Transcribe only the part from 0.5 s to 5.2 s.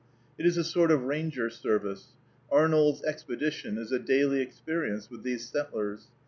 a sort of ranger service. Arnold's expedition is a daily experience